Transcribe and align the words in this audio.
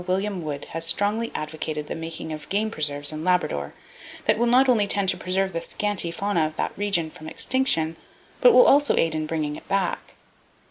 William 0.07 0.41
Wood 0.41 0.65
has 0.71 0.83
strongly 0.83 1.31
advocated 1.35 1.85
the 1.85 1.93
making 1.93 2.33
of 2.33 2.49
game 2.49 2.71
preserves 2.71 3.11
in 3.11 3.23
Labrador, 3.23 3.75
that 4.25 4.39
will 4.39 4.47
not 4.47 4.67
only 4.67 4.87
tend 4.87 5.09
to 5.09 5.15
preserve 5.15 5.53
the 5.53 5.61
scanty 5.61 6.09
fauna 6.09 6.47
of 6.47 6.55
that 6.55 6.75
region 6.75 7.11
from 7.11 7.27
extinction 7.27 7.97
but 8.39 8.51
will 8.51 8.65
also 8.65 8.97
aid 8.97 9.13
in 9.13 9.27
bringing 9.27 9.55
it 9.55 9.67
back. 9.67 10.15